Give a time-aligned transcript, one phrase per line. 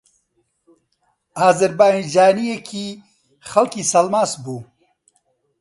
[1.39, 2.87] ئازەربایجانییەکی
[3.49, 4.59] خەڵکی سەلماس بوو